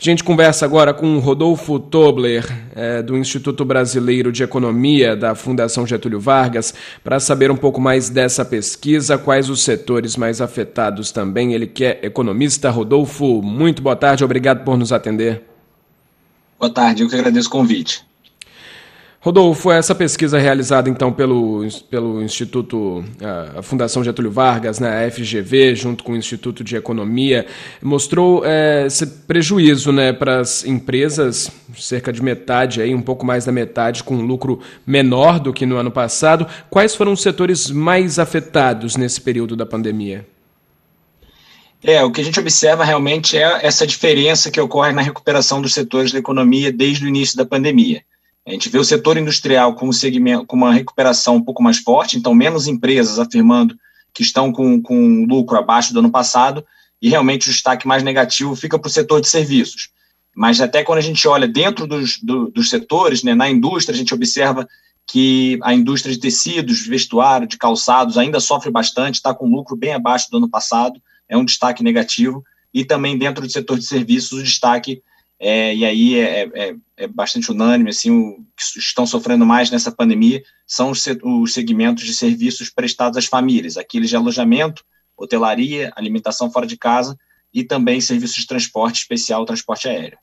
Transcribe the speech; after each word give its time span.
A 0.00 0.02
gente 0.02 0.24
conversa 0.24 0.64
agora 0.64 0.94
com 0.94 1.18
Rodolfo 1.18 1.78
Tobler, 1.78 2.50
é, 2.74 3.02
do 3.02 3.18
Instituto 3.18 3.66
Brasileiro 3.66 4.32
de 4.32 4.42
Economia 4.42 5.14
da 5.14 5.34
Fundação 5.34 5.86
Getúlio 5.86 6.18
Vargas, 6.18 6.72
para 7.04 7.20
saber 7.20 7.50
um 7.50 7.56
pouco 7.56 7.78
mais 7.78 8.08
dessa 8.08 8.42
pesquisa, 8.42 9.18
quais 9.18 9.50
os 9.50 9.62
setores 9.62 10.16
mais 10.16 10.40
afetados 10.40 11.12
também. 11.12 11.52
Ele 11.52 11.66
que 11.66 11.84
é 11.84 12.00
economista. 12.02 12.70
Rodolfo, 12.70 13.42
muito 13.42 13.82
boa 13.82 13.94
tarde, 13.94 14.24
obrigado 14.24 14.64
por 14.64 14.78
nos 14.78 14.90
atender. 14.90 15.42
Boa 16.58 16.72
tarde, 16.72 17.02
eu 17.02 17.08
que 17.08 17.14
agradeço 17.14 17.48
o 17.48 17.52
convite. 17.52 18.02
Rodolfo, 19.22 19.70
essa 19.70 19.94
pesquisa 19.94 20.38
realizada 20.38 20.88
então 20.88 21.12
pelo, 21.12 21.68
pelo 21.90 22.22
Instituto, 22.22 23.04
a 23.54 23.60
Fundação 23.60 24.02
Getúlio 24.02 24.30
Vargas, 24.30 24.80
né, 24.80 25.04
a 25.04 25.10
FGV, 25.10 25.74
junto 25.74 26.02
com 26.02 26.12
o 26.12 26.16
Instituto 26.16 26.64
de 26.64 26.74
Economia, 26.74 27.44
mostrou 27.82 28.42
é, 28.46 28.86
esse 28.86 29.06
prejuízo 29.06 29.92
né, 29.92 30.10
para 30.10 30.40
as 30.40 30.64
empresas, 30.64 31.52
cerca 31.76 32.10
de 32.10 32.22
metade, 32.22 32.80
aí, 32.80 32.94
um 32.94 33.02
pouco 33.02 33.26
mais 33.26 33.44
da 33.44 33.52
metade, 33.52 34.02
com 34.02 34.14
um 34.14 34.22
lucro 34.22 34.58
menor 34.86 35.38
do 35.38 35.52
que 35.52 35.66
no 35.66 35.76
ano 35.76 35.90
passado. 35.90 36.46
Quais 36.70 36.94
foram 36.94 37.12
os 37.12 37.20
setores 37.20 37.70
mais 37.70 38.18
afetados 38.18 38.96
nesse 38.96 39.20
período 39.20 39.54
da 39.54 39.66
pandemia? 39.66 40.26
É, 41.84 42.02
o 42.02 42.10
que 42.10 42.22
a 42.22 42.24
gente 42.24 42.40
observa 42.40 42.84
realmente 42.84 43.36
é 43.36 43.66
essa 43.66 43.86
diferença 43.86 44.50
que 44.50 44.60
ocorre 44.60 44.92
na 44.92 45.02
recuperação 45.02 45.60
dos 45.60 45.74
setores 45.74 46.10
da 46.10 46.18
economia 46.18 46.72
desde 46.72 47.04
o 47.04 47.08
início 47.08 47.36
da 47.36 47.44
pandemia. 47.44 48.02
A 48.46 48.50
gente 48.50 48.68
vê 48.68 48.78
o 48.78 48.84
setor 48.84 49.16
industrial 49.16 49.74
com, 49.74 49.88
um 49.88 49.92
segmento, 49.92 50.46
com 50.46 50.56
uma 50.56 50.72
recuperação 50.72 51.36
um 51.36 51.42
pouco 51.42 51.62
mais 51.62 51.78
forte, 51.78 52.16
então 52.16 52.34
menos 52.34 52.66
empresas 52.66 53.18
afirmando 53.18 53.76
que 54.12 54.22
estão 54.22 54.52
com, 54.52 54.80
com 54.80 55.24
lucro 55.24 55.58
abaixo 55.58 55.92
do 55.92 56.00
ano 56.00 56.10
passado, 56.10 56.64
e 57.00 57.08
realmente 57.08 57.48
o 57.48 57.52
destaque 57.52 57.86
mais 57.86 58.02
negativo 58.02 58.56
fica 58.56 58.78
para 58.78 58.88
o 58.88 58.90
setor 58.90 59.20
de 59.20 59.28
serviços. 59.28 59.90
Mas 60.34 60.60
até 60.60 60.82
quando 60.82 60.98
a 60.98 61.02
gente 61.02 61.26
olha 61.26 61.46
dentro 61.46 61.86
dos, 61.86 62.18
do, 62.22 62.50
dos 62.50 62.70
setores, 62.70 63.22
né, 63.22 63.34
na 63.34 63.48
indústria, 63.48 63.94
a 63.94 63.98
gente 63.98 64.14
observa 64.14 64.66
que 65.06 65.58
a 65.62 65.74
indústria 65.74 66.14
de 66.14 66.20
tecidos, 66.20 66.86
vestuário, 66.86 67.46
de 67.46 67.58
calçados 67.58 68.16
ainda 68.16 68.38
sofre 68.38 68.70
bastante, 68.70 69.16
está 69.16 69.34
com 69.34 69.50
lucro 69.50 69.76
bem 69.76 69.92
abaixo 69.92 70.30
do 70.30 70.36
ano 70.36 70.48
passado, 70.48 71.00
é 71.28 71.36
um 71.36 71.44
destaque 71.44 71.82
negativo, 71.82 72.44
e 72.72 72.84
também 72.84 73.18
dentro 73.18 73.44
do 73.44 73.52
setor 73.52 73.78
de 73.78 73.84
serviços 73.84 74.38
o 74.38 74.42
destaque 74.42 75.02
é, 75.42 75.74
e 75.74 75.86
aí 75.86 76.18
é, 76.18 76.50
é, 76.54 76.74
é, 76.98 77.06
bastante 77.06 77.50
unânime, 77.50 77.88
assim, 77.88 78.10
o 78.10 78.44
que 78.54 78.78
estão 78.78 79.06
sofrendo 79.06 79.46
mais 79.46 79.70
nessa 79.70 79.90
pandemia 79.90 80.42
são 80.66 80.90
os, 80.90 81.02
os 81.22 81.54
segmentos 81.54 82.04
de 82.04 82.12
serviços 82.12 82.68
prestados 82.68 83.16
às 83.16 83.24
famílias, 83.24 83.78
aqueles 83.78 84.10
de 84.10 84.16
alojamento, 84.16 84.84
hotelaria, 85.16 85.90
alimentação 85.96 86.52
fora 86.52 86.66
de 86.66 86.76
casa 86.76 87.16
e 87.54 87.64
também 87.64 88.02
serviços 88.02 88.36
de 88.36 88.46
transporte 88.46 88.96
especial, 88.96 89.46
transporte 89.46 89.88
aéreo. 89.88 90.18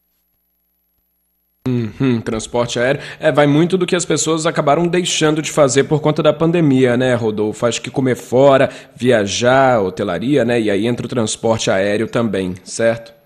Uhum, 1.67 2.21
transporte 2.21 2.79
aéreo. 2.79 3.01
É, 3.19 3.31
vai 3.31 3.47
muito 3.47 3.75
do 3.75 3.87
que 3.87 3.95
as 3.95 4.05
pessoas 4.05 4.45
acabaram 4.45 4.87
deixando 4.87 5.41
de 5.41 5.51
fazer 5.51 5.85
por 5.85 5.99
conta 5.99 6.21
da 6.21 6.31
pandemia, 6.31 6.95
né, 6.95 7.15
Rodolfo? 7.15 7.65
Acho 7.65 7.81
que 7.81 7.89
comer 7.89 8.15
fora, 8.15 8.69
viajar, 8.95 9.81
hotelaria, 9.81 10.45
né? 10.45 10.61
E 10.61 10.69
aí 10.69 10.85
entra 10.85 11.07
o 11.07 11.09
transporte 11.09 11.71
aéreo 11.71 12.07
também, 12.07 12.55
certo? 12.63 13.16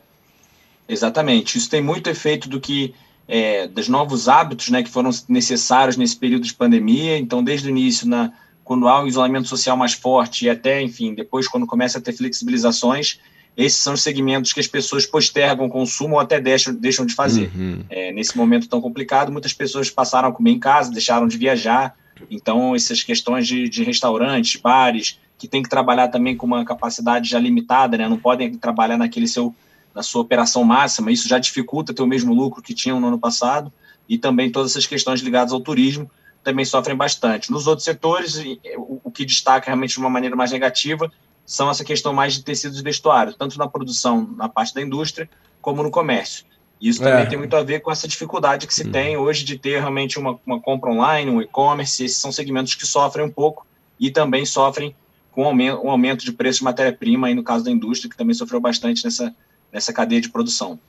Exatamente. 0.92 1.58
Isso 1.58 1.70
tem 1.70 1.81
muito 1.81 2.09
efeito 2.09 2.50
do 2.50 2.59
que 2.59 2.94
é, 3.28 3.66
dos 3.66 3.88
novos 3.88 4.28
hábitos, 4.28 4.70
né, 4.70 4.84
que 4.84 4.89
foram 4.89 5.09
necessários 5.30 5.95
nesse 5.95 6.17
período 6.17 6.44
de 6.44 6.53
pandemia. 6.53 7.17
Então, 7.17 7.42
desde 7.42 7.67
o 7.67 7.70
início, 7.70 8.06
na, 8.06 8.34
quando 8.61 8.89
há 8.89 9.02
um 9.02 9.08
isolamento 9.08 9.47
social 9.47 9.78
mais 9.78 9.94
forte 9.94 10.45
e 10.45 10.50
até, 10.50 10.81
enfim, 10.81 11.14
depois 11.14 11.47
quando 11.47 11.66
começa 11.66 11.97
a 11.97 12.02
ter 12.02 12.12
flexibilizações, 12.12 13.19
esses 13.56 13.80
são 13.80 13.94
os 13.94 14.02
segmentos 14.02 14.52
que 14.52 14.59
as 14.59 14.67
pessoas 14.67 15.06
postergam 15.06 15.66
o 15.66 15.69
consumo 15.69 16.16
ou 16.16 16.19
até 16.19 16.42
deixam, 16.42 16.73
deixam 16.73 17.06
de 17.06 17.16
fazer. 17.16 17.50
Uhum. 17.56 17.86
É, 17.89 18.12
nesse 18.12 18.36
momento 18.36 18.67
tão 18.67 18.81
complicado, 18.81 19.31
muitas 19.31 19.53
pessoas 19.53 19.89
passaram 19.89 20.28
a 20.28 20.31
comer 20.34 20.52
em 20.52 20.59
casa, 20.59 20.92
deixaram 20.92 21.25
de 21.25 21.38
viajar. 21.38 21.95
Então, 22.30 22.75
essas 22.75 23.02
questões 23.02 23.47
de, 23.47 23.69
de 23.69 23.84
restaurantes, 23.84 24.59
bares, 24.59 25.19
que 25.38 25.47
tem 25.47 25.63
que 25.63 25.69
trabalhar 25.69 26.09
também 26.09 26.35
com 26.35 26.46
uma 26.46 26.63
capacidade 26.66 27.29
já 27.29 27.40
limitada, 27.40 27.97
né? 27.97 28.08
não 28.08 28.18
podem 28.18 28.53
trabalhar 28.56 28.97
naquele 28.97 29.28
seu 29.28 29.56
na 29.94 30.03
sua 30.03 30.22
operação 30.22 30.63
máxima, 30.63 31.12
isso 31.12 31.28
já 31.28 31.38
dificulta 31.38 31.94
ter 31.94 32.02
o 32.02 32.07
mesmo 32.07 32.34
lucro 32.34 32.62
que 32.62 32.74
tinham 32.74 33.00
no 33.00 33.07
ano 33.07 33.19
passado, 33.19 33.72
e 34.07 34.18
também 34.18 34.52
todas 34.52 34.72
essas 34.72 34.85
questões 34.85 35.22
ligadas 35.22 35.53
ao 35.53 35.59
turismo 35.59 36.09
também 36.44 36.66
sofrem 36.66 36.96
bastante. 36.96 37.52
Nos 37.52 37.68
outros 37.68 37.85
setores, 37.85 38.41
o 38.75 39.12
que 39.12 39.25
destaca 39.25 39.68
realmente 39.68 39.94
de 39.94 40.00
uma 40.00 40.09
maneira 40.09 40.35
mais 40.35 40.52
negativa 40.52 41.12
são 41.46 41.69
essa 41.69 41.84
questão 41.84 42.13
mais 42.13 42.34
de 42.34 42.44
tecidos 42.44 42.79
e 42.79 42.84
vestuários, 42.84 43.35
tanto 43.35 43.57
na 43.57 43.68
produção, 43.68 44.29
na 44.35 44.50
parte 44.50 44.74
da 44.74 44.81
indústria, 44.81 45.29
como 45.62 45.84
no 45.84 45.91
comércio. 45.91 46.46
Isso 46.81 47.00
também 47.00 47.22
é. 47.22 47.25
tem 47.28 47.38
muito 47.38 47.56
a 47.56 47.62
ver 47.62 47.81
com 47.81 47.91
essa 47.91 48.08
dificuldade 48.08 48.66
que 48.66 48.73
se 48.73 48.84
uhum. 48.84 48.91
tem 48.91 49.16
hoje 49.16 49.44
de 49.44 49.58
ter 49.58 49.79
realmente 49.79 50.18
uma, 50.18 50.40
uma 50.44 50.59
compra 50.59 50.90
online, 50.90 51.29
um 51.29 51.40
e-commerce. 51.40 52.03
Esses 52.03 52.18
são 52.18 52.31
segmentos 52.31 52.73
que 52.73 52.88
sofrem 52.88 53.23
um 53.23 53.29
pouco 53.29 53.68
e 54.00 54.09
também 54.09 54.46
sofrem 54.46 54.96
com 55.31 55.44
um 55.44 55.46
aumento, 55.46 55.85
um 55.85 55.91
aumento 55.91 56.25
de 56.25 56.31
preço 56.31 56.59
de 56.59 56.66
matéria-prima, 56.66 57.28
aí 57.28 57.35
no 57.35 57.44
caso 57.44 57.63
da 57.63 57.69
indústria, 57.69 58.09
que 58.09 58.18
também 58.18 58.34
sofreu 58.34 58.59
bastante 58.59 59.06
nessa, 59.06 59.34
nessa 59.72 59.94
cadeia 59.94 60.22
de 60.22 60.30
produção. 60.30 60.80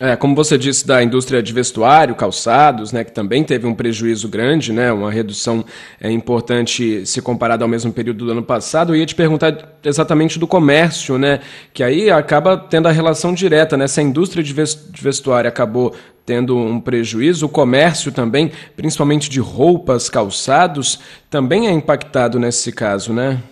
É, 0.00 0.16
como 0.16 0.34
você 0.34 0.56
disse 0.56 0.86
da 0.86 1.02
indústria 1.02 1.42
de 1.42 1.52
vestuário, 1.52 2.14
calçados, 2.14 2.92
né, 2.92 3.04
que 3.04 3.12
também 3.12 3.44
teve 3.44 3.66
um 3.66 3.74
prejuízo 3.74 4.26
grande, 4.26 4.72
né, 4.72 4.90
uma 4.90 5.10
redução 5.10 5.62
é, 6.00 6.10
importante 6.10 7.04
se 7.04 7.20
comparado 7.20 7.62
ao 7.62 7.68
mesmo 7.68 7.92
período 7.92 8.24
do 8.24 8.32
ano 8.32 8.42
passado. 8.42 8.92
Eu 8.92 8.96
ia 8.96 9.04
te 9.04 9.14
perguntar 9.14 9.76
exatamente 9.84 10.38
do 10.38 10.46
comércio, 10.46 11.18
né, 11.18 11.40
que 11.74 11.82
aí 11.82 12.10
acaba 12.10 12.56
tendo 12.56 12.88
a 12.88 12.90
relação 12.90 13.34
direta, 13.34 13.76
né, 13.76 13.86
se 13.86 14.00
a 14.00 14.02
indústria 14.02 14.42
de 14.42 14.54
vestuário 14.54 15.46
acabou 15.46 15.94
tendo 16.24 16.56
um 16.56 16.80
prejuízo, 16.80 17.44
o 17.44 17.48
comércio 17.48 18.10
também, 18.10 18.50
principalmente 18.74 19.28
de 19.28 19.40
roupas, 19.40 20.08
calçados, 20.08 21.00
também 21.28 21.66
é 21.66 21.70
impactado 21.70 22.38
nesse 22.40 22.72
caso, 22.72 23.12
né? 23.12 23.42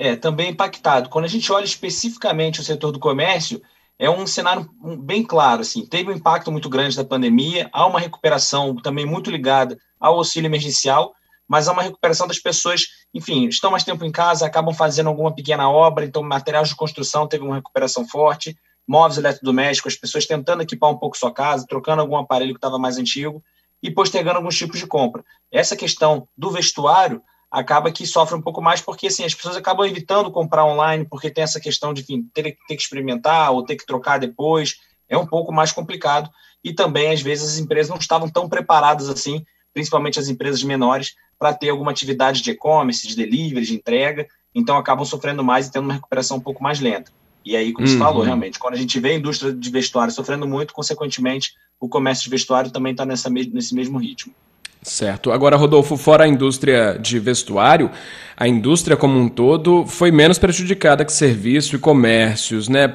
É, 0.00 0.16
também 0.16 0.50
impactado. 0.50 1.10
Quando 1.10 1.26
a 1.26 1.28
gente 1.28 1.52
olha 1.52 1.64
especificamente 1.64 2.58
o 2.58 2.64
setor 2.64 2.90
do 2.90 2.98
comércio, 2.98 3.60
é 3.98 4.08
um 4.08 4.26
cenário 4.26 4.66
bem 4.98 5.22
claro. 5.22 5.60
Assim, 5.60 5.84
teve 5.84 6.10
um 6.10 6.14
impacto 6.14 6.50
muito 6.50 6.70
grande 6.70 6.96
da 6.96 7.04
pandemia, 7.04 7.68
há 7.70 7.86
uma 7.86 8.00
recuperação 8.00 8.74
também 8.76 9.04
muito 9.04 9.30
ligada 9.30 9.78
ao 10.00 10.16
auxílio 10.16 10.48
emergencial, 10.48 11.14
mas 11.46 11.68
há 11.68 11.72
uma 11.72 11.82
recuperação 11.82 12.26
das 12.26 12.38
pessoas, 12.38 12.86
enfim, 13.12 13.46
estão 13.46 13.70
mais 13.70 13.84
tempo 13.84 14.02
em 14.02 14.10
casa, 14.10 14.46
acabam 14.46 14.72
fazendo 14.72 15.08
alguma 15.08 15.34
pequena 15.34 15.68
obra, 15.68 16.06
então 16.06 16.22
materiais 16.22 16.70
de 16.70 16.76
construção 16.76 17.28
teve 17.28 17.44
uma 17.44 17.56
recuperação 17.56 18.08
forte, 18.08 18.56
móveis 18.88 19.18
eletrodomésticos, 19.18 19.92
as 19.92 20.00
pessoas 20.00 20.24
tentando 20.24 20.62
equipar 20.62 20.88
um 20.88 20.96
pouco 20.96 21.18
sua 21.18 21.30
casa, 21.30 21.66
trocando 21.68 22.00
algum 22.00 22.16
aparelho 22.16 22.54
que 22.54 22.58
estava 22.58 22.78
mais 22.78 22.96
antigo 22.96 23.44
e 23.82 23.90
postergando 23.90 24.38
alguns 24.38 24.56
tipos 24.56 24.78
de 24.78 24.86
compra. 24.86 25.22
Essa 25.52 25.76
questão 25.76 26.26
do 26.34 26.50
vestuário 26.50 27.20
acaba 27.50 27.90
que 27.90 28.06
sofre 28.06 28.36
um 28.36 28.42
pouco 28.42 28.62
mais 28.62 28.80
porque 28.80 29.08
assim, 29.08 29.24
as 29.24 29.34
pessoas 29.34 29.56
acabam 29.56 29.86
evitando 29.86 30.30
comprar 30.30 30.64
online 30.64 31.04
porque 31.04 31.30
tem 31.30 31.42
essa 31.42 31.60
questão 31.60 31.92
de 31.92 32.02
enfim, 32.02 32.22
ter, 32.32 32.56
ter 32.68 32.76
que 32.76 32.82
experimentar 32.82 33.50
ou 33.52 33.64
ter 33.64 33.76
que 33.76 33.86
trocar 33.86 34.18
depois, 34.18 34.76
é 35.08 35.18
um 35.18 35.26
pouco 35.26 35.52
mais 35.52 35.72
complicado 35.72 36.30
e 36.62 36.72
também 36.72 37.10
às 37.10 37.20
vezes 37.20 37.54
as 37.54 37.58
empresas 37.58 37.90
não 37.90 37.98
estavam 37.98 38.28
tão 38.28 38.48
preparadas 38.48 39.08
assim, 39.08 39.44
principalmente 39.74 40.18
as 40.18 40.28
empresas 40.28 40.62
menores, 40.62 41.14
para 41.38 41.54
ter 41.54 41.70
alguma 41.70 41.90
atividade 41.90 42.42
de 42.42 42.50
e-commerce, 42.50 43.08
de 43.08 43.16
delivery, 43.16 43.64
de 43.64 43.74
entrega, 43.74 44.28
então 44.54 44.76
acabam 44.76 45.04
sofrendo 45.04 45.42
mais 45.42 45.66
e 45.66 45.72
tendo 45.72 45.84
uma 45.84 45.94
recuperação 45.94 46.36
um 46.36 46.40
pouco 46.40 46.62
mais 46.62 46.80
lenta. 46.80 47.10
E 47.44 47.56
aí, 47.56 47.72
como 47.72 47.86
uhum. 47.86 47.92
você 47.92 47.98
falou, 47.98 48.22
realmente, 48.22 48.58
quando 48.58 48.74
a 48.74 48.76
gente 48.76 49.00
vê 49.00 49.12
a 49.12 49.14
indústria 49.14 49.52
de 49.52 49.70
vestuário 49.70 50.12
sofrendo 50.12 50.46
muito, 50.46 50.74
consequentemente, 50.74 51.54
o 51.80 51.88
comércio 51.88 52.24
de 52.24 52.30
vestuário 52.30 52.70
também 52.70 52.92
está 52.92 53.06
nesse 53.06 53.74
mesmo 53.74 53.98
ritmo. 53.98 54.34
Certo. 54.82 55.30
Agora, 55.30 55.56
Rodolfo, 55.56 55.96
fora 55.96 56.24
a 56.24 56.28
indústria 56.28 56.98
de 56.98 57.18
vestuário, 57.18 57.90
a 58.36 58.48
indústria 58.48 58.96
como 58.96 59.18
um 59.18 59.28
todo 59.28 59.84
foi 59.86 60.10
menos 60.10 60.38
prejudicada 60.38 61.04
que 61.04 61.12
serviço 61.12 61.76
e 61.76 61.78
comércios, 61.78 62.68
né? 62.68 62.88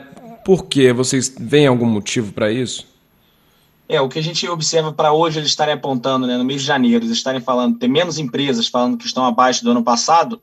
Por 0.43 0.65
quê? 0.65 0.91
Vocês 0.91 1.35
veem 1.39 1.67
algum 1.67 1.85
motivo 1.85 2.33
para 2.33 2.51
isso? 2.51 2.87
É, 3.87 4.01
o 4.01 4.09
que 4.09 4.17
a 4.17 4.23
gente 4.23 4.47
observa 4.49 4.91
para 4.91 5.13
hoje 5.13 5.39
eles 5.39 5.49
estarem 5.49 5.75
apontando, 5.75 6.25
né, 6.25 6.37
no 6.37 6.43
mês 6.43 6.61
de 6.61 6.67
janeiro, 6.67 7.05
eles 7.05 7.15
estarem 7.15 7.39
falando, 7.39 7.77
ter 7.77 7.87
menos 7.87 8.17
empresas 8.17 8.67
falando 8.67 8.97
que 8.97 9.05
estão 9.05 9.23
abaixo 9.23 9.63
do 9.63 9.69
ano 9.69 9.83
passado, 9.83 10.41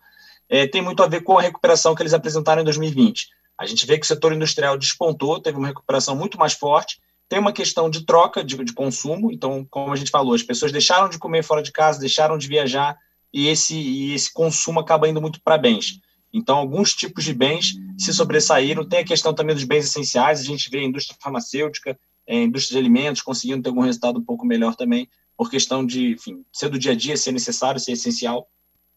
é, 0.48 0.66
tem 0.68 0.80
muito 0.80 1.02
a 1.02 1.08
ver 1.08 1.22
com 1.22 1.38
a 1.38 1.42
recuperação 1.42 1.92
que 1.92 2.02
eles 2.02 2.14
apresentaram 2.14 2.62
em 2.62 2.64
2020. 2.64 3.30
A 3.58 3.66
gente 3.66 3.84
vê 3.84 3.98
que 3.98 4.04
o 4.04 4.08
setor 4.08 4.32
industrial 4.32 4.78
despontou, 4.78 5.40
teve 5.40 5.58
uma 5.58 5.66
recuperação 5.66 6.14
muito 6.14 6.38
mais 6.38 6.52
forte, 6.52 7.00
tem 7.32 7.38
uma 7.38 7.50
questão 7.50 7.88
de 7.88 8.04
troca 8.04 8.44
de, 8.44 8.62
de, 8.62 8.74
consumo, 8.74 9.32
então, 9.32 9.66
como 9.70 9.90
a 9.90 9.96
gente 9.96 10.10
falou, 10.10 10.34
as 10.34 10.42
pessoas 10.42 10.70
deixaram 10.70 11.08
de 11.08 11.18
comer 11.18 11.42
fora 11.42 11.62
de 11.62 11.72
casa, 11.72 11.98
deixaram 11.98 12.36
de 12.36 12.46
viajar, 12.46 12.94
e 13.32 13.48
esse, 13.48 13.74
e 13.74 14.12
esse 14.12 14.30
consumo 14.30 14.80
acaba 14.80 15.08
indo 15.08 15.18
muito 15.18 15.40
para 15.40 15.56
bens. 15.56 15.98
Então, 16.30 16.58
alguns 16.58 16.92
tipos 16.92 17.24
de 17.24 17.32
bens 17.32 17.72
se 17.96 18.12
sobressaíram. 18.12 18.86
Tem 18.86 18.98
a 18.98 19.04
questão 19.04 19.32
também 19.32 19.54
dos 19.54 19.64
bens 19.64 19.86
essenciais, 19.86 20.40
a 20.40 20.44
gente 20.44 20.68
vê 20.68 20.80
a 20.80 20.84
indústria 20.84 21.16
farmacêutica, 21.18 21.98
a 22.28 22.34
indústria 22.34 22.74
de 22.74 22.80
alimentos 22.80 23.22
conseguindo 23.22 23.62
ter 23.62 23.70
algum 23.70 23.80
resultado 23.80 24.18
um 24.18 24.24
pouco 24.24 24.44
melhor 24.44 24.76
também, 24.76 25.08
por 25.34 25.50
questão 25.50 25.86
de, 25.86 26.12
enfim, 26.12 26.44
ser 26.52 26.68
do 26.68 26.78
dia 26.78 26.92
a 26.92 26.94
dia, 26.94 27.16
ser 27.16 27.32
necessário, 27.32 27.80
ser 27.80 27.92
essencial. 27.92 28.46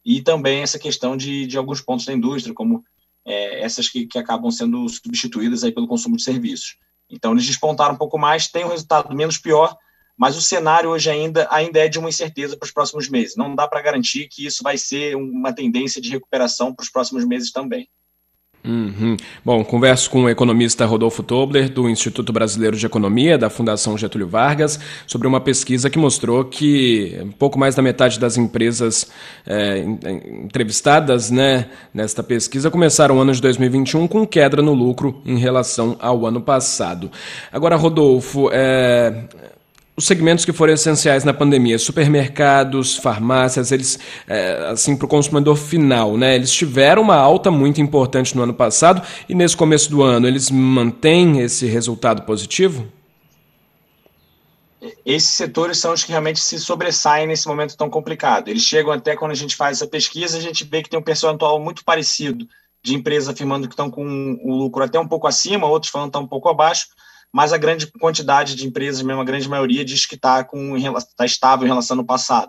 E 0.04 0.22
também 0.22 0.62
essa 0.62 0.78
questão 0.78 1.16
de, 1.16 1.48
de 1.48 1.58
alguns 1.58 1.80
pontos 1.80 2.06
da 2.06 2.12
indústria, 2.12 2.54
como 2.54 2.84
é, 3.24 3.62
essas 3.64 3.88
que, 3.88 4.06
que 4.06 4.20
acabam 4.20 4.52
sendo 4.52 4.90
substituídas 4.90 5.64
aí 5.64 5.72
pelo 5.72 5.88
consumo 5.88 6.18
de 6.18 6.24
serviços. 6.24 6.76
Então, 7.10 7.32
eles 7.32 7.46
despontaram 7.46 7.94
um 7.94 7.98
pouco 7.98 8.18
mais, 8.18 8.48
tem 8.48 8.66
um 8.66 8.70
resultado 8.70 9.16
menos 9.16 9.38
pior, 9.38 9.78
mas 10.18 10.38
o 10.38 10.42
cenário 10.42 10.90
hoje 10.90 11.10
ainda, 11.10 11.48
ainda 11.52 11.80
é 11.80 11.88
de 11.88 12.00
uma 12.00 12.10
incerteza 12.10 12.58
para 12.58 12.66
os 12.66 12.72
próximos 12.72 13.10
meses. 13.10 13.36
Não 13.36 13.54
dá 13.54 13.68
para 13.68 13.82
garantir 13.82 14.28
que 14.30 14.46
isso 14.46 14.64
vai 14.64 14.78
ser 14.78 15.16
uma 15.16 15.54
tendência 15.54 16.02
de 16.02 16.10
recuperação 16.10 16.74
para 16.74 16.84
os 16.84 16.90
próximos 16.90 17.26
meses 17.26 17.52
também. 17.52 17.90
Uhum. 18.66 19.16
Bom, 19.44 19.64
converso 19.64 20.10
com 20.10 20.24
o 20.24 20.30
economista 20.30 20.86
Rodolfo 20.86 21.22
Tobler, 21.22 21.70
do 21.70 21.88
Instituto 21.90 22.34
Brasileiro 22.34 22.76
de 22.76 22.86
Economia, 22.86 23.38
da 23.38 23.50
Fundação 23.50 23.98
Getúlio 23.98 24.28
Vargas, 24.28 24.80
sobre 25.06 25.28
uma 25.28 25.40
pesquisa 25.40 25.90
que 25.90 26.00
mostrou 26.00 26.44
que 26.46 27.26
pouco 27.38 27.60
mais 27.60 27.76
da 27.76 27.82
metade 27.82 28.20
das 28.20 28.38
empresas 28.38 29.12
é, 29.46 29.80
entrevistadas 30.44 31.30
né, 31.30 31.68
nesta 31.94 32.24
pesquisa 32.24 32.72
começaram 32.72 33.18
o 33.18 33.22
ano 33.22 33.34
de 33.34 33.42
2021 33.42 34.08
com 34.08 34.26
queda 34.26 34.62
no 34.62 34.74
lucro 34.74 35.22
em 35.26 35.38
relação 35.38 35.96
ao 36.00 36.26
ano 36.26 36.42
passado. 36.42 37.12
Agora, 37.52 37.76
Rodolfo, 37.76 38.50
é, 38.52 39.26
os 39.98 40.06
segmentos 40.06 40.44
que 40.44 40.52
foram 40.52 40.74
essenciais 40.74 41.24
na 41.24 41.34
pandemia, 41.34 41.80
supermercados, 41.80 42.98
farmácias, 42.98 43.72
eles, 43.72 43.98
é, 44.28 44.68
assim, 44.70 44.96
para 44.96 45.06
o 45.06 45.08
consumidor 45.08 45.56
final, 45.56 46.18
né? 46.18 46.36
Eles 46.36 46.52
tiveram 46.52 47.02
uma 47.02 47.16
alta 47.16 47.50
muito 47.50 47.80
importante 47.80 48.36
no 48.36 48.44
ano 48.44 48.54
passado 48.54 49.02
e 49.30 49.34
nesse 49.34 49.56
começo 49.56 49.90
do 49.90 50.04
ano, 50.04 50.28
eles 50.28 50.52
mantêm 50.52 51.40
esse 51.40 51.66
resultado 51.66 52.24
positivo? 52.24 52.86
Esses 55.06 55.30
setores 55.30 55.78
são 55.78 55.94
os 55.94 56.04
que 56.04 56.12
realmente 56.12 56.40
se 56.40 56.60
sobressaem 56.60 57.26
nesse 57.26 57.48
momento 57.48 57.78
tão 57.78 57.90
complicado. 57.90 58.50
Eles 58.50 58.64
chegam 58.64 58.92
até 58.92 59.16
quando 59.16 59.32
a 59.32 59.36
gente 59.36 59.56
faz 59.56 59.78
essa 59.78 59.88
pesquisa, 59.88 60.38
a 60.38 60.42
gente 60.42 60.66
vê 60.66 60.84
que 60.84 60.90
tem 60.90 61.00
um 61.00 61.04
percentual 61.04 61.60
muito 61.60 61.86
parecido 61.86 62.46
de 62.84 62.94
empresas 62.94 63.30
afirmando 63.30 63.68
que 63.68 63.74
estão 63.74 63.90
com 63.90 64.06
um 64.06 64.54
lucro 64.54 64.84
até 64.84 65.00
um 65.00 65.08
pouco 65.08 65.26
acima, 65.26 65.68
outros 65.68 65.92
falando 65.92 66.08
que 66.08 66.10
estão 66.10 66.24
um 66.24 66.28
pouco 66.28 66.50
abaixo, 66.50 66.88
mas 67.36 67.52
a 67.52 67.58
grande 67.58 67.88
quantidade 67.88 68.56
de 68.56 68.66
empresas, 68.66 69.02
mesmo 69.02 69.20
a 69.20 69.26
grande 69.26 69.50
maioria, 69.50 69.84
diz 69.84 70.06
que 70.06 70.16
está 70.16 70.42
tá 71.18 71.26
estável 71.26 71.66
em 71.66 71.70
relação 71.70 72.00
ao 72.00 72.06
passado. 72.06 72.48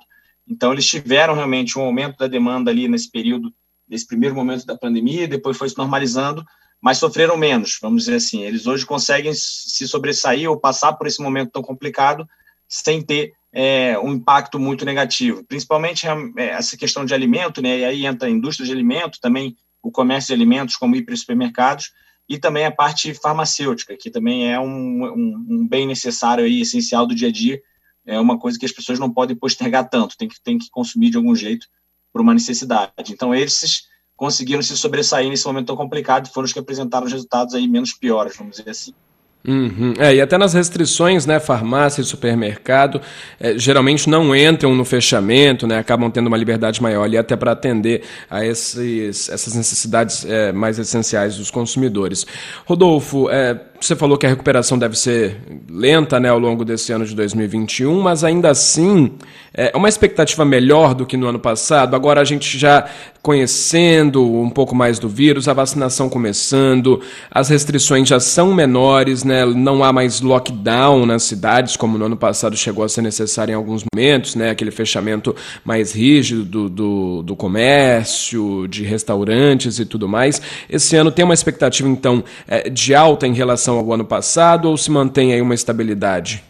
Então, 0.48 0.72
eles 0.72 0.86
tiveram 0.86 1.34
realmente 1.34 1.76
um 1.76 1.82
aumento 1.82 2.16
da 2.16 2.28
demanda 2.28 2.70
ali 2.70 2.86
nesse 2.86 3.10
período, 3.10 3.52
nesse 3.88 4.06
primeiro 4.06 4.36
momento 4.36 4.64
da 4.64 4.78
pandemia, 4.78 5.26
depois 5.26 5.56
foi 5.56 5.68
se 5.68 5.76
normalizando, 5.76 6.44
mas 6.80 6.98
sofreram 6.98 7.36
menos, 7.36 7.80
vamos 7.82 8.04
dizer 8.04 8.14
assim. 8.14 8.42
Eles 8.44 8.68
hoje 8.68 8.86
conseguem 8.86 9.32
se 9.34 9.88
sobressair 9.88 10.48
ou 10.48 10.56
passar 10.56 10.92
por 10.92 11.08
esse 11.08 11.20
momento 11.20 11.50
tão 11.50 11.62
complicado 11.62 12.24
sem 12.68 13.02
ter 13.02 13.32
é, 13.52 13.98
um 13.98 14.12
impacto 14.12 14.56
muito 14.56 14.84
negativo. 14.84 15.42
Principalmente 15.42 16.06
é, 16.06 16.50
essa 16.50 16.76
questão 16.76 17.04
de 17.04 17.12
alimento, 17.12 17.60
né? 17.60 17.80
E 17.80 17.84
aí 17.84 18.06
entra 18.06 18.28
a 18.28 18.30
indústria 18.30 18.64
de 18.64 18.72
alimento, 18.72 19.18
também 19.20 19.56
o 19.82 19.90
comércio 19.90 20.28
de 20.28 20.34
alimentos, 20.34 20.76
como 20.76 20.94
hiper 20.94 21.16
supermercados, 21.16 21.90
e 22.28 22.38
também 22.38 22.64
a 22.64 22.72
parte 22.72 23.14
farmacêutica, 23.14 23.96
que 23.96 24.10
também 24.10 24.52
é 24.52 24.58
um, 24.58 25.04
um, 25.04 25.46
um, 25.48 25.68
bem 25.68 25.86
necessário 25.86 26.46
e 26.46 26.60
essencial 26.60 27.06
do 27.06 27.14
dia 27.14 27.28
a 27.28 27.32
dia, 27.32 27.60
é 28.04 28.18
uma 28.18 28.38
coisa 28.38 28.58
que 28.58 28.66
as 28.66 28.72
pessoas 28.72 28.98
não 28.98 29.12
podem 29.12 29.36
postergar 29.36 29.88
tanto, 29.88 30.16
tem 30.16 30.28
que, 30.28 30.40
tem 30.40 30.58
que 30.58 30.70
consumir 30.70 31.10
de 31.10 31.16
algum 31.16 31.34
jeito 31.34 31.66
por 32.12 32.20
uma 32.20 32.34
necessidade. 32.34 32.92
Então, 33.10 33.34
esses 33.34 33.88
conseguiram 34.16 34.62
se 34.62 34.76
sobressair 34.76 35.28
nesse 35.28 35.46
momento 35.46 35.66
tão 35.66 35.76
complicado, 35.76 36.28
foram 36.28 36.46
os 36.46 36.52
que 36.52 36.58
apresentaram 36.58 37.06
os 37.06 37.12
resultados 37.12 37.54
aí 37.54 37.68
menos 37.68 37.92
piores, 37.92 38.36
vamos 38.36 38.56
dizer 38.56 38.70
assim. 38.70 38.94
Uhum. 39.46 39.94
É, 39.98 40.14
e 40.14 40.20
até 40.20 40.36
nas 40.36 40.54
restrições, 40.54 41.24
né, 41.24 41.38
farmácia 41.38 42.00
e 42.00 42.04
supermercado, 42.04 43.00
é, 43.38 43.56
geralmente 43.56 44.10
não 44.10 44.34
entram 44.34 44.74
no 44.74 44.84
fechamento, 44.84 45.66
né, 45.66 45.78
acabam 45.78 46.10
tendo 46.10 46.26
uma 46.26 46.36
liberdade 46.36 46.82
maior 46.82 47.04
ali 47.04 47.16
até 47.16 47.36
para 47.36 47.52
atender 47.52 48.02
a 48.28 48.44
esses, 48.44 49.28
essas 49.28 49.54
necessidades 49.54 50.24
é, 50.24 50.50
mais 50.50 50.78
essenciais 50.78 51.36
dos 51.36 51.50
consumidores. 51.50 52.26
Rodolfo, 52.64 53.30
é, 53.30 53.60
você 53.80 53.96
falou 53.96 54.16
que 54.16 54.26
a 54.26 54.28
recuperação 54.28 54.78
deve 54.78 54.98
ser 54.98 55.36
lenta 55.68 56.18
né, 56.18 56.28
ao 56.28 56.38
longo 56.38 56.64
desse 56.64 56.92
ano 56.92 57.04
de 57.04 57.14
2021, 57.14 58.00
mas 58.00 58.24
ainda 58.24 58.50
assim 58.50 59.12
é 59.58 59.74
uma 59.74 59.88
expectativa 59.88 60.44
melhor 60.44 60.94
do 60.94 61.06
que 61.06 61.16
no 61.16 61.26
ano 61.26 61.38
passado. 61.38 61.96
Agora 61.96 62.20
a 62.20 62.24
gente 62.24 62.58
já 62.58 62.86
conhecendo 63.26 64.22
um 64.22 64.48
pouco 64.48 64.72
mais 64.72 65.00
do 65.00 65.08
vírus, 65.08 65.48
a 65.48 65.52
vacinação 65.52 66.08
começando, 66.08 67.00
as 67.28 67.48
restrições 67.48 68.08
já 68.08 68.20
são 68.20 68.54
menores, 68.54 69.24
né? 69.24 69.44
não 69.44 69.82
há 69.82 69.92
mais 69.92 70.20
lockdown 70.20 71.04
nas 71.06 71.24
cidades, 71.24 71.76
como 71.76 71.98
no 71.98 72.04
ano 72.04 72.16
passado 72.16 72.56
chegou 72.56 72.84
a 72.84 72.88
ser 72.88 73.02
necessário 73.02 73.50
em 73.50 73.56
alguns 73.56 73.82
momentos, 73.92 74.36
né? 74.36 74.50
aquele 74.50 74.70
fechamento 74.70 75.34
mais 75.64 75.92
rígido 75.92 76.44
do, 76.44 76.68
do, 76.68 77.22
do 77.24 77.34
comércio, 77.34 78.68
de 78.68 78.84
restaurantes 78.84 79.80
e 79.80 79.84
tudo 79.84 80.06
mais. 80.06 80.40
Esse 80.70 80.94
ano 80.94 81.10
tem 81.10 81.24
uma 81.24 81.34
expectativa, 81.34 81.88
então, 81.88 82.22
é, 82.46 82.70
de 82.70 82.94
alta 82.94 83.26
em 83.26 83.32
relação 83.32 83.65
ao 83.74 83.92
ano 83.92 84.04
passado 84.04 84.68
ou 84.68 84.76
se 84.76 84.90
mantém 84.90 85.32
aí 85.32 85.40
uma 85.40 85.54
estabilidade? 85.54 86.42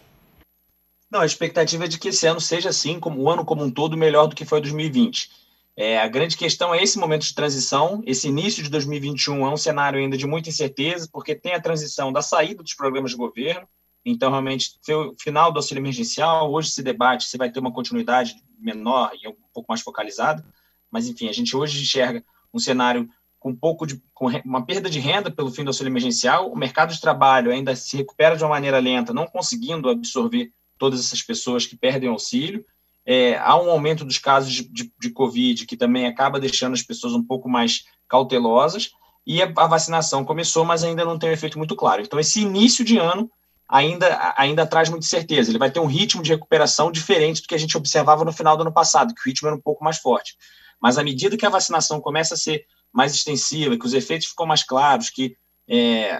Não, 1.10 1.20
a 1.20 1.26
expectativa 1.26 1.84
é 1.84 1.88
de 1.88 1.98
que 1.98 2.08
esse 2.08 2.26
ano 2.26 2.40
seja 2.40 2.68
assim, 2.68 2.98
como 2.98 3.22
o 3.22 3.30
ano 3.30 3.44
como 3.44 3.62
um 3.62 3.70
todo, 3.70 3.96
melhor 3.96 4.26
do 4.26 4.34
que 4.34 4.44
foi 4.44 4.60
2020. 4.60 5.30
É, 5.76 5.98
a 5.98 6.08
grande 6.08 6.36
questão 6.36 6.74
é 6.74 6.82
esse 6.82 6.98
momento 6.98 7.22
de 7.22 7.34
transição. 7.34 8.02
Esse 8.06 8.28
início 8.28 8.62
de 8.62 8.70
2021 8.70 9.46
é 9.46 9.50
um 9.50 9.56
cenário 9.56 9.98
ainda 9.98 10.16
de 10.16 10.26
muita 10.26 10.48
incerteza, 10.48 11.08
porque 11.12 11.34
tem 11.34 11.52
a 11.52 11.60
transição 11.60 12.12
da 12.12 12.22
saída 12.22 12.62
dos 12.62 12.74
programas 12.74 13.10
de 13.10 13.16
governo. 13.16 13.68
Então, 14.04 14.30
realmente, 14.30 14.78
o 14.88 15.14
final 15.18 15.52
do 15.52 15.58
auxílio 15.58 15.80
emergencial, 15.80 16.50
hoje 16.50 16.70
se 16.70 16.82
debate 16.82 17.24
se 17.24 17.36
vai 17.36 17.50
ter 17.50 17.60
uma 17.60 17.72
continuidade 17.72 18.34
menor 18.58 19.10
e 19.20 19.28
um 19.28 19.34
pouco 19.52 19.66
mais 19.68 19.82
focalizada. 19.82 20.44
Mas, 20.90 21.08
enfim, 21.08 21.28
a 21.28 21.32
gente 21.32 21.54
hoje 21.54 21.82
enxerga 21.82 22.24
um 22.54 22.58
cenário 22.58 23.08
com 23.46 23.50
um 23.50 23.56
pouco 23.56 23.86
de 23.86 24.02
com 24.12 24.26
uma 24.44 24.66
perda 24.66 24.90
de 24.90 24.98
renda 24.98 25.30
pelo 25.30 25.52
fim 25.52 25.62
do 25.62 25.68
auxílio 25.68 25.90
emergencial. 25.90 26.50
O 26.50 26.58
mercado 26.58 26.92
de 26.92 27.00
trabalho 27.00 27.52
ainda 27.52 27.76
se 27.76 27.96
recupera 27.96 28.36
de 28.36 28.42
uma 28.42 28.50
maneira 28.50 28.80
lenta, 28.80 29.14
não 29.14 29.24
conseguindo 29.24 29.88
absorver 29.88 30.50
todas 30.76 30.98
essas 30.98 31.22
pessoas 31.22 31.64
que 31.64 31.76
perdem 31.76 32.08
auxílio. 32.08 32.64
É, 33.04 33.38
há 33.38 33.56
um 33.56 33.70
aumento 33.70 34.04
dos 34.04 34.18
casos 34.18 34.52
de, 34.52 34.68
de, 34.68 34.92
de, 35.00 35.10
Covid, 35.10 35.64
que 35.64 35.76
também 35.76 36.06
acaba 36.06 36.40
deixando 36.40 36.74
as 36.74 36.82
pessoas 36.82 37.12
um 37.12 37.22
pouco 37.22 37.48
mais 37.48 37.84
cautelosas, 38.08 38.90
e 39.24 39.40
a, 39.40 39.52
a, 39.56 39.66
vacinação 39.68 40.24
começou, 40.24 40.64
mas 40.64 40.82
ainda 40.82 41.04
não 41.04 41.16
tem 41.16 41.30
um 41.30 41.32
efeito 41.32 41.56
muito 41.56 41.76
claro. 41.76 42.02
Então, 42.02 42.18
esse 42.18 42.40
início 42.40 42.84
de 42.84 42.98
ano 42.98 43.30
ainda, 43.68 44.34
ainda 44.36 44.66
traz 44.66 44.88
muita 44.88 45.06
certeza. 45.06 45.52
Ele 45.52 45.58
vai 45.58 45.70
ter 45.70 45.78
um 45.78 45.86
ritmo 45.86 46.20
de 46.20 46.32
recuperação 46.32 46.90
diferente 46.90 47.42
do 47.42 47.46
que 47.46 47.54
a 47.54 47.58
gente 47.58 47.76
observava 47.76 48.24
no 48.24 48.32
final 48.32 48.56
do 48.56 48.62
ano 48.62 48.72
passado, 48.72 49.14
que 49.14 49.20
o 49.20 49.24
ritmo 49.24 49.46
era 49.46 49.56
um 49.56 49.62
pouco 49.62 49.84
mais 49.84 49.98
forte. 49.98 50.36
Mas 50.82 50.98
à 50.98 51.04
medida 51.04 51.36
que 51.36 51.46
a 51.46 51.50
vacinação 51.50 52.00
começa 52.00 52.34
a 52.34 52.36
ser 52.36 52.66
mais 52.92 53.14
extensiva, 53.14 53.76
que 53.76 53.86
os 53.86 53.94
efeitos 53.94 54.28
ficam 54.28 54.46
mais 54.46 54.62
claros, 54.62 55.10
que 55.10 55.36
é, 55.68 56.18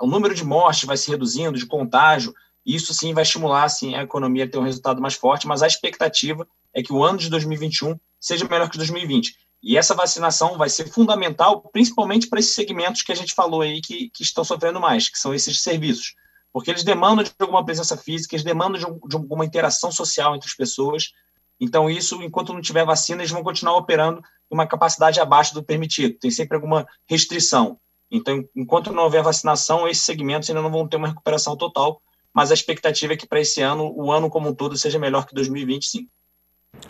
o 0.00 0.06
número 0.06 0.34
de 0.34 0.44
mortes 0.44 0.84
vai 0.84 0.96
se 0.96 1.10
reduzindo, 1.10 1.58
de 1.58 1.66
contágio, 1.66 2.34
isso 2.64 2.92
sim 2.92 3.14
vai 3.14 3.22
estimular 3.22 3.64
assim, 3.64 3.94
a 3.94 4.02
economia 4.02 4.44
a 4.44 4.48
ter 4.48 4.58
um 4.58 4.64
resultado 4.64 5.00
mais 5.00 5.14
forte, 5.14 5.46
mas 5.46 5.62
a 5.62 5.66
expectativa 5.66 6.46
é 6.74 6.82
que 6.82 6.92
o 6.92 7.02
ano 7.02 7.18
de 7.18 7.30
2021 7.30 7.98
seja 8.18 8.46
melhor 8.46 8.68
que 8.68 8.76
2020. 8.76 9.34
E 9.62 9.76
essa 9.76 9.94
vacinação 9.94 10.56
vai 10.56 10.70
ser 10.70 10.88
fundamental, 10.88 11.60
principalmente 11.72 12.28
para 12.28 12.40
esses 12.40 12.54
segmentos 12.54 13.02
que 13.02 13.12
a 13.12 13.14
gente 13.14 13.34
falou 13.34 13.60
aí 13.60 13.80
que, 13.80 14.10
que 14.10 14.22
estão 14.22 14.42
sofrendo 14.42 14.80
mais, 14.80 15.08
que 15.08 15.18
são 15.18 15.34
esses 15.34 15.60
serviços. 15.62 16.14
Porque 16.52 16.70
eles 16.70 16.82
demandam 16.82 17.22
de 17.22 17.32
alguma 17.38 17.64
presença 17.64 17.96
física, 17.96 18.34
eles 18.34 18.44
demandam 18.44 18.78
de, 18.78 18.86
um, 18.86 18.98
de 19.06 19.16
alguma 19.16 19.44
interação 19.44 19.92
social 19.92 20.34
entre 20.34 20.48
as 20.48 20.54
pessoas. 20.54 21.12
Então, 21.60 21.90
isso, 21.90 22.22
enquanto 22.22 22.54
não 22.54 22.62
tiver 22.62 22.86
vacina, 22.86 23.20
eles 23.20 23.30
vão 23.30 23.42
continuar 23.42 23.76
operando 23.76 24.22
com 24.48 24.54
uma 24.54 24.66
capacidade 24.66 25.20
abaixo 25.20 25.52
do 25.52 25.62
permitido. 25.62 26.18
Tem 26.18 26.30
sempre 26.30 26.56
alguma 26.56 26.86
restrição. 27.06 27.78
Então, 28.10 28.42
enquanto 28.56 28.92
não 28.92 29.04
houver 29.04 29.22
vacinação, 29.22 29.86
esses 29.86 30.04
segmentos 30.04 30.48
ainda 30.48 30.62
não 30.62 30.70
vão 30.70 30.88
ter 30.88 30.96
uma 30.96 31.08
recuperação 31.08 31.56
total, 31.56 32.00
mas 32.32 32.50
a 32.50 32.54
expectativa 32.54 33.12
é 33.12 33.16
que 33.16 33.26
para 33.26 33.40
esse 33.40 33.60
ano, 33.60 33.92
o 33.94 34.10
ano 34.10 34.30
como 34.30 34.48
um 34.48 34.54
todo, 34.54 34.76
seja 34.76 34.98
melhor 34.98 35.26
que 35.26 35.34
2020, 35.34 35.86
sim. 35.86 36.08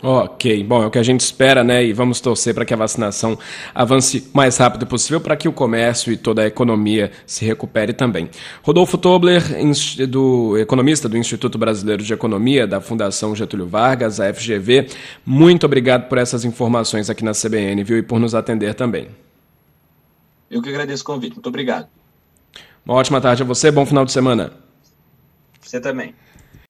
Ok, 0.03 0.63
bom, 0.63 0.81
é 0.81 0.87
o 0.87 0.89
que 0.89 0.97
a 0.97 1.03
gente 1.03 1.19
espera, 1.19 1.63
né? 1.63 1.85
E 1.85 1.93
vamos 1.93 2.19
torcer 2.19 2.55
para 2.55 2.65
que 2.65 2.73
a 2.73 2.77
vacinação 2.77 3.37
avance 3.73 4.27
o 4.33 4.35
mais 4.35 4.57
rápido 4.57 4.87
possível 4.87 5.21
para 5.21 5.35
que 5.35 5.47
o 5.47 5.53
comércio 5.53 6.11
e 6.11 6.17
toda 6.17 6.41
a 6.41 6.47
economia 6.47 7.11
se 7.23 7.45
recupere 7.45 7.93
também. 7.93 8.27
Rodolfo 8.63 8.97
Tobler, 8.97 9.43
do 10.07 10.57
economista 10.57 11.07
do 11.07 11.17
Instituto 11.17 11.55
Brasileiro 11.57 12.01
de 12.01 12.11
Economia 12.11 12.65
da 12.65 12.81
Fundação 12.81 13.35
Getúlio 13.35 13.67
Vargas, 13.67 14.19
a 14.19 14.33
FGV, 14.33 14.87
muito 15.23 15.67
obrigado 15.67 16.09
por 16.09 16.17
essas 16.17 16.43
informações 16.45 17.07
aqui 17.07 17.23
na 17.23 17.33
CBN, 17.33 17.83
viu? 17.83 17.99
E 17.99 18.01
por 18.01 18.19
nos 18.19 18.33
atender 18.33 18.73
também. 18.73 19.07
Eu 20.49 20.63
que 20.63 20.69
agradeço 20.69 21.03
o 21.03 21.05
convite. 21.05 21.33
Muito 21.33 21.47
obrigado. 21.47 21.87
Uma 22.83 22.95
ótima 22.95 23.21
tarde 23.21 23.43
a 23.43 23.45
você, 23.45 23.69
bom 23.69 23.85
final 23.85 24.03
de 24.03 24.11
semana. 24.11 24.51
Você 25.61 25.79
também. 25.79 26.15